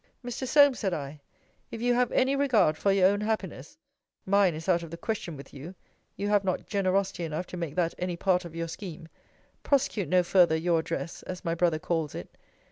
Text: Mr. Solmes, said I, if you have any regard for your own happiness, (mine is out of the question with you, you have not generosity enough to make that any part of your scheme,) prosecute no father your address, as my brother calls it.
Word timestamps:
Mr. 0.25 0.47
Solmes, 0.47 0.79
said 0.79 0.95
I, 0.95 1.21
if 1.69 1.79
you 1.79 1.93
have 1.93 2.11
any 2.11 2.35
regard 2.35 2.75
for 2.75 2.91
your 2.91 3.07
own 3.09 3.21
happiness, 3.21 3.77
(mine 4.25 4.55
is 4.55 4.67
out 4.67 4.81
of 4.81 4.89
the 4.89 4.97
question 4.97 5.37
with 5.37 5.53
you, 5.53 5.75
you 6.17 6.27
have 6.27 6.43
not 6.43 6.65
generosity 6.65 7.23
enough 7.23 7.45
to 7.45 7.57
make 7.57 7.75
that 7.75 7.93
any 7.99 8.17
part 8.17 8.43
of 8.43 8.55
your 8.55 8.67
scheme,) 8.67 9.09
prosecute 9.61 10.09
no 10.09 10.23
father 10.23 10.55
your 10.55 10.79
address, 10.79 11.21
as 11.21 11.45
my 11.45 11.53
brother 11.53 11.77
calls 11.77 12.15
it. 12.15 12.35